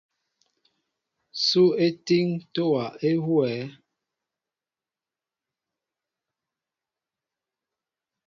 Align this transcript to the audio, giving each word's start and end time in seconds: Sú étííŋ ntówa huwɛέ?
Sú 1.45 1.63
étííŋ 1.85 2.25
ntówa 2.39 2.85
huwɛέ? 3.25 3.55